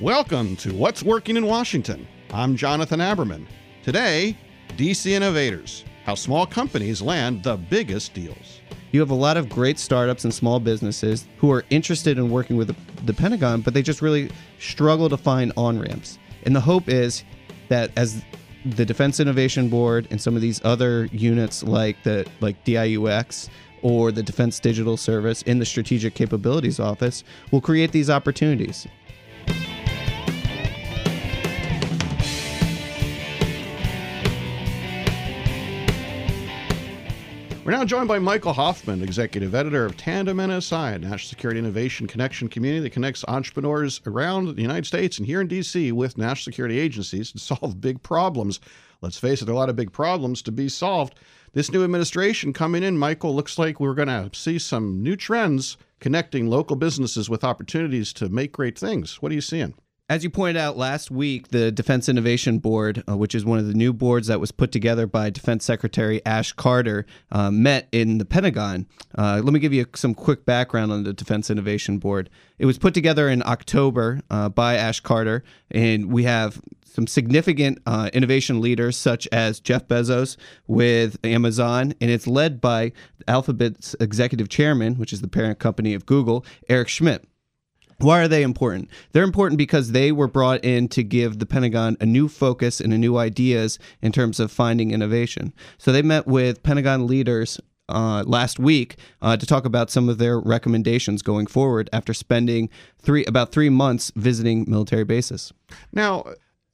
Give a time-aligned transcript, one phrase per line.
[0.00, 2.08] Welcome to What's Working in Washington.
[2.32, 3.44] I'm Jonathan Aberman.
[3.82, 4.34] Today,
[4.78, 8.62] DC Innovators How Small Companies Land the Biggest Deals.
[8.92, 12.56] You have a lot of great startups and small businesses who are interested in working
[12.56, 12.74] with
[13.04, 16.18] the Pentagon, but they just really struggle to find on ramps.
[16.44, 17.22] And the hope is
[17.68, 18.24] that as
[18.64, 23.50] the Defense Innovation Board and some of these other units like the like DIUX
[23.82, 28.86] or the Defense Digital Service in the Strategic Capabilities Office will create these opportunities.
[37.70, 42.08] We're now joined by Michael Hoffman, executive editor of Tandem NSI, a national security innovation
[42.08, 45.92] connection community that connects entrepreneurs around the United States and here in D.C.
[45.92, 48.58] with national security agencies to solve big problems.
[49.02, 51.14] Let's face it, there are a lot of big problems to be solved.
[51.52, 55.76] This new administration coming in, Michael, looks like we're going to see some new trends
[56.00, 59.22] connecting local businesses with opportunities to make great things.
[59.22, 59.74] What are you seeing?
[60.10, 63.68] As you pointed out last week, the Defense Innovation Board, uh, which is one of
[63.68, 68.18] the new boards that was put together by Defense Secretary Ash Carter, uh, met in
[68.18, 68.88] the Pentagon.
[69.16, 72.28] Uh, let me give you some quick background on the Defense Innovation Board.
[72.58, 77.78] It was put together in October uh, by Ash Carter, and we have some significant
[77.86, 82.90] uh, innovation leaders such as Jeff Bezos with Amazon, and it's led by
[83.28, 87.29] Alphabet's executive chairman, which is the parent company of Google, Eric Schmidt.
[88.02, 88.88] Why are they important?
[89.12, 92.92] They're important because they were brought in to give the Pentagon a new focus and
[92.92, 95.52] a new ideas in terms of finding innovation.
[95.78, 100.18] So they met with Pentagon leaders uh, last week uh, to talk about some of
[100.18, 105.52] their recommendations going forward after spending three about three months visiting military bases.
[105.92, 106.24] Now,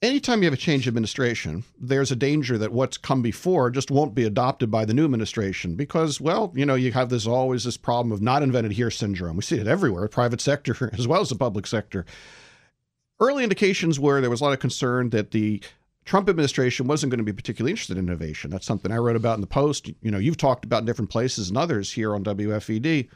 [0.06, 3.90] anytime you have a change of administration, there's a danger that what's come before just
[3.90, 7.64] won't be adopted by the new administration because, well, you know, you have this always
[7.64, 9.36] this problem of not invented here syndrome.
[9.36, 12.06] We see it everywhere, private sector as well as the public sector.
[13.18, 15.62] Early indications were there was a lot of concern that the
[16.04, 18.50] Trump administration wasn't going to be particularly interested in innovation.
[18.50, 19.88] That's something I wrote about in the Post.
[20.02, 23.08] You know, you've talked about in different places and others here on WFED.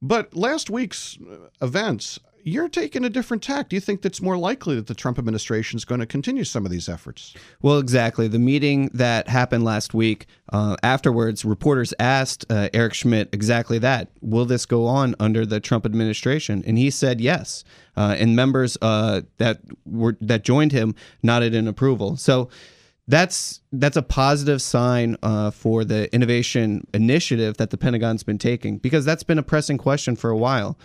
[0.00, 3.70] But last week's uh, events you're taking a different tack.
[3.70, 6.66] Do you think that's more likely that the Trump administration is going to continue some
[6.66, 7.34] of these efforts?
[7.62, 8.28] Well, exactly.
[8.28, 14.10] The meeting that happened last week, uh, afterwards, reporters asked uh, Eric Schmidt exactly that.
[14.20, 16.62] Will this go on under the Trump administration?
[16.66, 17.64] And he said yes.
[17.96, 22.16] Uh, and members uh, that were that joined him nodded in approval.
[22.16, 22.50] So
[23.08, 28.78] that's that's a positive sign uh, for the innovation initiative that the Pentagon's been taking
[28.78, 30.76] because that's been a pressing question for a while.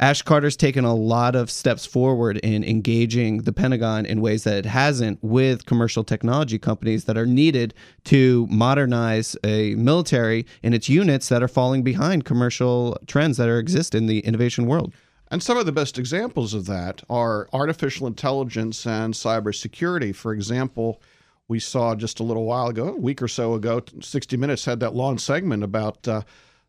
[0.00, 4.56] Ash Carter's taken a lot of steps forward in engaging the Pentagon in ways that
[4.56, 10.88] it hasn't with commercial technology companies that are needed to modernize a military and its
[10.88, 14.92] units that are falling behind commercial trends that are exist in the innovation world.
[15.32, 20.14] And some of the best examples of that are artificial intelligence and cybersecurity.
[20.14, 21.02] For example,
[21.48, 24.78] we saw just a little while ago, a week or so ago, 60 Minutes had
[24.78, 26.22] that long segment about uh,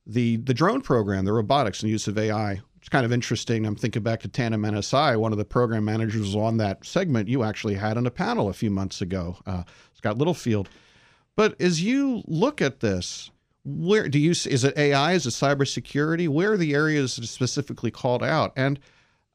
[0.07, 3.65] the the drone program, the robotics and use of AI it's kind of interesting.
[3.65, 5.19] I'm thinking back to Tandem NSI.
[5.19, 8.53] One of the program managers on that segment you actually had on a panel a
[8.53, 9.63] few months ago, uh,
[9.93, 10.69] Scott Littlefield.
[11.35, 13.31] But as you look at this,
[13.65, 15.13] where do you is it AI?
[15.13, 16.27] Is it cybersecurity?
[16.29, 18.79] Where are the areas specifically called out, and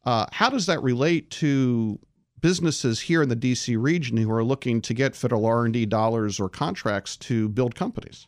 [0.05, 1.99] uh, how does that relate to
[2.41, 6.49] businesses here in the DC region who are looking to get federal R&D dollars or
[6.49, 8.27] contracts to build companies?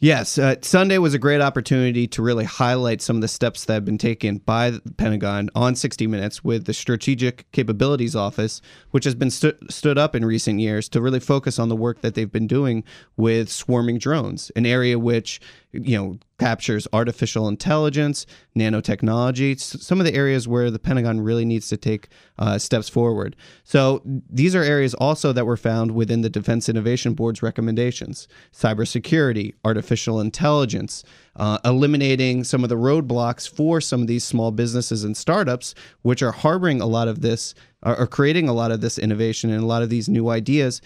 [0.00, 3.74] Yes, uh, Sunday was a great opportunity to really highlight some of the steps that
[3.74, 9.02] have been taken by the Pentagon on 60 Minutes with the Strategic Capabilities Office, which
[9.02, 12.14] has been stu- stood up in recent years to really focus on the work that
[12.14, 12.84] they've been doing
[13.16, 15.40] with swarming drones, an area which
[15.72, 18.24] you know captures artificial intelligence,
[18.56, 22.08] nanotechnology, some of the areas where the Pentagon really needs to take
[22.38, 23.34] uh, steps forward.
[23.64, 29.54] So these are areas also that were found within the Defense Innovation Board's recommendations: cybersecurity,
[29.64, 31.04] artificial intelligence,
[31.36, 36.22] uh, eliminating some of the roadblocks for some of these small businesses and startups, which
[36.22, 39.66] are harboring a lot of this, are creating a lot of this innovation and a
[39.66, 40.80] lot of these new ideas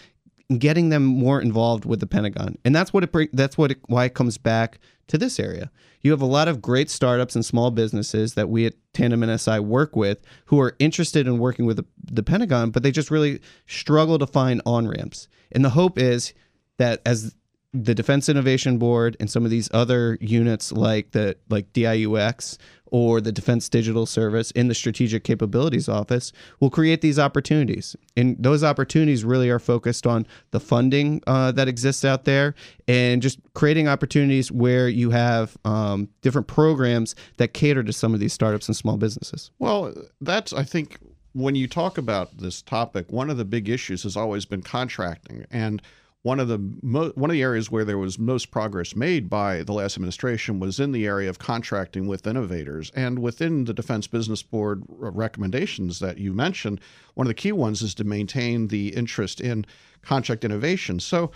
[0.58, 2.58] getting them more involved with the Pentagon.
[2.64, 4.78] And that's what it that's what it, why it comes back
[5.08, 5.70] to this area.
[6.00, 9.60] You have a lot of great startups and small businesses that we at Tandem NSI
[9.60, 13.40] work with who are interested in working with the, the Pentagon, but they just really
[13.66, 15.28] struggle to find on ramps.
[15.52, 16.34] And the hope is
[16.78, 17.34] that as
[17.72, 22.58] the Defense Innovation Board and some of these other units like the like DIUX
[22.92, 26.30] or the Defense Digital Service in the Strategic Capabilities Office
[26.60, 27.96] will create these opportunities.
[28.16, 32.54] And those opportunities really are focused on the funding uh, that exists out there
[32.86, 38.20] and just creating opportunities where you have um, different programs that cater to some of
[38.20, 39.50] these startups and small businesses.
[39.58, 40.98] Well, that's, I think,
[41.32, 45.46] when you talk about this topic, one of the big issues has always been contracting,
[45.50, 45.80] and
[46.22, 49.62] one of the mo- one of the areas where there was most progress made by
[49.62, 52.92] the last administration was in the area of contracting with innovators.
[52.94, 56.80] And within the Defense Business Board recommendations that you mentioned,
[57.14, 59.66] one of the key ones is to maintain the interest in
[60.02, 61.00] contract innovation.
[61.00, 61.32] So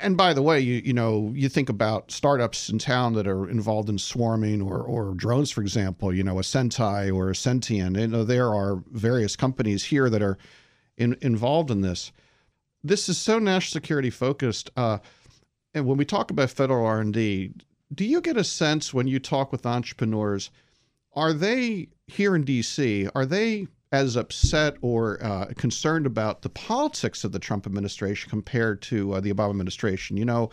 [0.00, 3.48] and by the way, you you know you think about startups in town that are
[3.48, 6.14] involved in swarming or or drones, for example.
[6.14, 7.96] You know, a Sentai or a Sentient.
[7.96, 10.38] You know, there are various companies here that are
[10.96, 12.12] in, involved in this.
[12.82, 14.70] This is so national security focused.
[14.76, 14.98] Uh,
[15.74, 17.52] and when we talk about federal R and D,
[17.94, 20.50] do you get a sense when you talk with entrepreneurs?
[21.14, 23.08] Are they here in D.C.
[23.14, 28.80] Are they as upset or uh, concerned about the politics of the Trump administration compared
[28.82, 30.16] to uh, the Obama administration.
[30.16, 30.50] You know,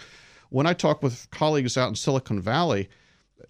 [0.50, 2.90] when I talk with colleagues out in Silicon Valley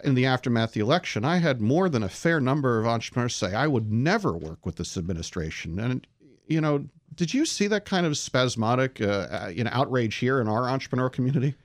[0.03, 3.35] in the aftermath of the election, I had more than a fair number of entrepreneurs
[3.35, 5.79] say, I would never work with this administration.
[5.79, 6.05] And,
[6.47, 10.39] you know, did you see that kind of spasmodic, uh, uh you know, outrage here
[10.39, 11.55] in our entrepreneur community?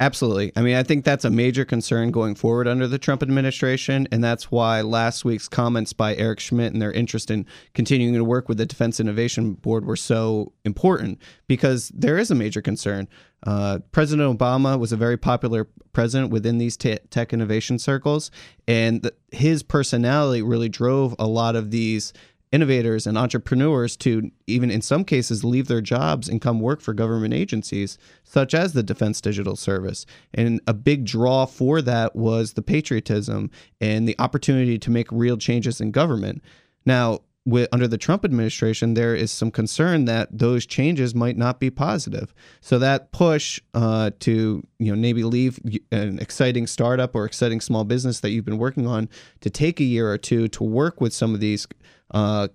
[0.00, 0.50] Absolutely.
[0.56, 4.08] I mean, I think that's a major concern going forward under the Trump administration.
[4.10, 7.44] And that's why last week's comments by Eric Schmidt and their interest in
[7.74, 12.34] continuing to work with the Defense Innovation Board were so important because there is a
[12.34, 13.08] major concern.
[13.46, 18.30] Uh, president Obama was a very popular president within these te- tech innovation circles,
[18.66, 22.12] and th- his personality really drove a lot of these
[22.52, 26.92] innovators and entrepreneurs to even in some cases leave their jobs and come work for
[26.92, 30.04] government agencies such as the Defense Digital Service.
[30.34, 33.50] And a big draw for that was the patriotism
[33.80, 36.42] and the opportunity to make real changes in government.
[36.84, 37.20] Now,
[37.50, 41.70] with, under the Trump administration, there is some concern that those changes might not be
[41.70, 42.32] positive.
[42.60, 45.58] So that push uh, to you know maybe leave
[45.92, 49.08] an exciting startup or exciting small business that you've been working on
[49.40, 51.66] to take a year or two to work with some of these
[52.12, 52.48] uh,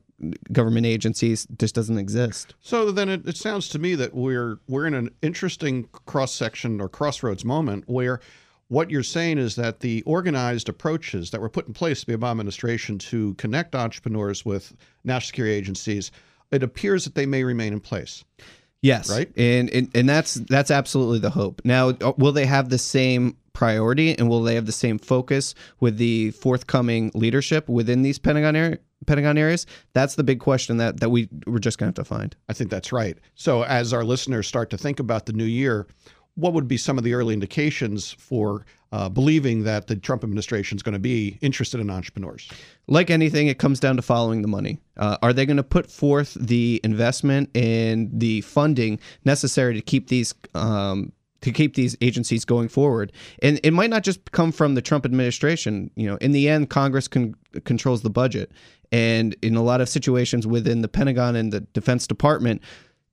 [0.52, 2.56] government agencies just doesn't exist.
[2.62, 6.80] So then it, it sounds to me that we're we're in an interesting cross section
[6.80, 8.20] or crossroads moment where
[8.68, 12.20] what you're saying is that the organized approaches that were put in place by the
[12.20, 14.74] Obama administration to connect entrepreneurs with
[15.04, 16.12] national security agencies,
[16.52, 18.24] it appears that they may remain in place.
[18.82, 21.62] Yes, right, and and, and that's that's absolutely the hope.
[21.64, 25.56] Now, uh, will they have the same priority and will they have the same focus
[25.80, 28.78] with the forthcoming leadership within these Pentagon area,
[29.08, 29.66] Pentagon areas?
[29.94, 32.36] That's the big question that that we we're just going to have to find.
[32.48, 33.18] I think that's right.
[33.34, 35.88] So as our listeners start to think about the new year,
[36.36, 40.78] what would be some of the early indications for uh, believing that the Trump administration
[40.78, 42.50] is going to be interested in entrepreneurs?
[42.88, 44.80] Like anything, it comes down to following the money.
[44.98, 50.10] Uh, are they going to put forth the investment and the funding necessary to keep
[50.10, 51.12] these um,
[51.46, 53.12] to keep these agencies going forward.
[53.44, 55.92] And it might not just come from the Trump administration.
[55.96, 57.36] You know, in the end, Congress con-
[57.66, 58.52] controls the budget,
[58.92, 62.64] and in a lot of situations within the Pentagon and the Defense Department,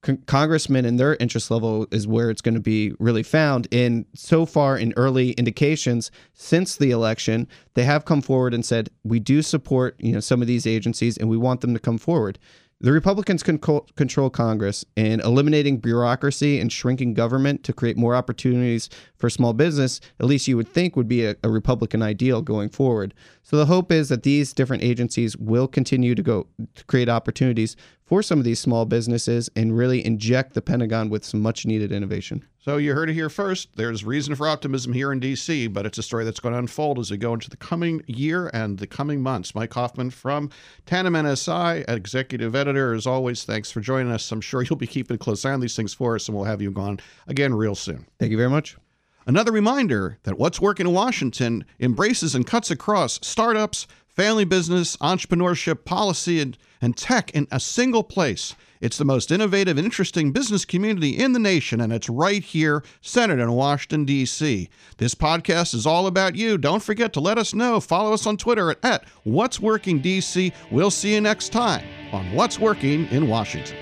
[0.03, 3.67] con- congressmen and their interest level is where it's going to be really found.
[3.73, 8.91] And so far, in early indications since the election, they have come forward and said
[9.05, 11.99] we do support you know some of these agencies, and we want them to come
[11.99, 12.39] forward.
[12.83, 18.17] The Republicans can co- control Congress, and eliminating bureaucracy and shrinking government to create more
[18.17, 22.43] opportunities for small business, at least you would think would be a, a, Republican ideal
[22.43, 23.15] going forward.
[23.45, 27.77] So the hope is that these different agencies will continue to go to create opportunities
[28.13, 31.91] for some of these small businesses and really inject the Pentagon with some much needed
[31.91, 32.45] innovation.
[32.59, 33.75] So you heard it here first.
[33.77, 36.99] There's reason for optimism here in D.C., but it's a story that's going to unfold
[36.99, 39.55] as we go into the coming year and the coming months.
[39.55, 40.51] Mike Hoffman from
[40.85, 42.93] Tandem NSI, executive editor.
[42.93, 44.31] As always, thanks for joining us.
[44.31, 46.45] I'm sure you'll be keeping a close eye on these things for us, and we'll
[46.45, 48.05] have you on again real soon.
[48.19, 48.77] Thank you very much.
[49.25, 55.85] Another reminder that What's Working in Washington embraces and cuts across startups, family business, entrepreneurship,
[55.85, 58.55] policy, and, and tech in a single place.
[58.81, 62.83] It's the most innovative and interesting business community in the nation, and it's right here,
[63.01, 64.69] centered in Washington, D.C.
[64.97, 66.59] This podcast is all about you.
[66.59, 67.79] Don't forget to let us know.
[67.79, 70.53] Follow us on Twitter at, at What's Working DC.
[70.73, 73.82] We'll see you next time on What's Working in Washington.